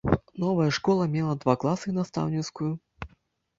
Новая 0.43 0.69
школа 0.77 1.03
мела 1.17 1.35
два 1.45 1.55
класы 1.65 1.85
і 1.93 1.95
настаўніцкую. 2.01 2.71